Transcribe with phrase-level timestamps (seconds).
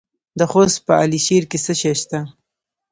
[0.39, 2.19] د خوست په علي شیر کې څه شی شته؟